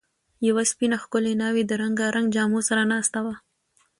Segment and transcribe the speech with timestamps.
[0.47, 3.35] یوه سپینه، ښکلې ناوې د رنګارنګ جامو سره ناسته وه.